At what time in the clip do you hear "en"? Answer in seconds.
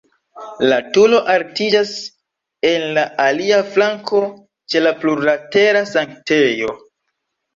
2.69-2.85